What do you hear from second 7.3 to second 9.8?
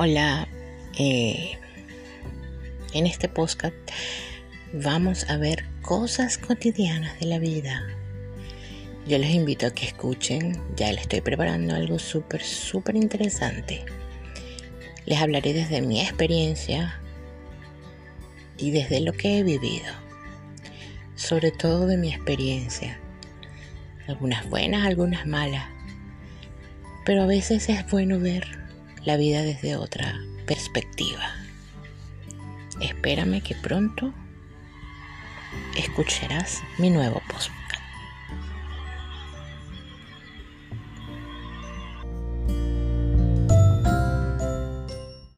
vida. Yo les invito a